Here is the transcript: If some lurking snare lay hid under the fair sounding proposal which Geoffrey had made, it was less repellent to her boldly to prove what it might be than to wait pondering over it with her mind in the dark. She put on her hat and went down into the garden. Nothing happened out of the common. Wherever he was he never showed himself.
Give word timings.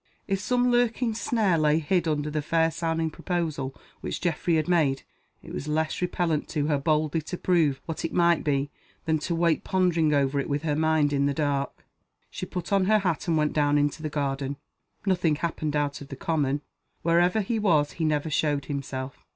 If 0.27 0.39
some 0.39 0.71
lurking 0.71 1.13
snare 1.13 1.59
lay 1.59 1.77
hid 1.77 2.07
under 2.07 2.31
the 2.31 2.41
fair 2.41 2.71
sounding 2.71 3.11
proposal 3.11 3.75
which 3.99 4.19
Geoffrey 4.19 4.55
had 4.55 4.67
made, 4.67 5.03
it 5.43 5.53
was 5.53 5.67
less 5.67 6.01
repellent 6.01 6.47
to 6.49 6.65
her 6.65 6.79
boldly 6.79 7.21
to 7.21 7.37
prove 7.37 7.79
what 7.85 8.03
it 8.03 8.11
might 8.11 8.43
be 8.43 8.71
than 9.05 9.19
to 9.19 9.35
wait 9.35 9.63
pondering 9.63 10.11
over 10.11 10.39
it 10.39 10.49
with 10.49 10.63
her 10.63 10.75
mind 10.75 11.13
in 11.13 11.27
the 11.27 11.35
dark. 11.35 11.85
She 12.31 12.47
put 12.47 12.73
on 12.73 12.85
her 12.85 12.97
hat 12.97 13.27
and 13.27 13.37
went 13.37 13.53
down 13.53 13.77
into 13.77 14.01
the 14.01 14.09
garden. 14.09 14.57
Nothing 15.05 15.35
happened 15.35 15.75
out 15.75 16.01
of 16.01 16.07
the 16.07 16.15
common. 16.15 16.61
Wherever 17.03 17.41
he 17.41 17.59
was 17.59 17.91
he 17.91 18.03
never 18.03 18.31
showed 18.31 18.65
himself. 18.65 19.27